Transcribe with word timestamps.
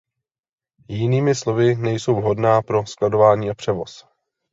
Jinými 0.87 1.35
slovy, 1.35 1.75
nejsou 1.75 2.15
vhodná 2.15 2.61
pro 2.61 2.85
skladování 2.85 3.49
a 3.49 3.53
převoz. 3.55 4.05